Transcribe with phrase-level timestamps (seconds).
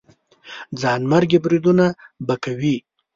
[0.81, 1.85] ځانمرګي بریدونه
[2.27, 2.75] به کوي.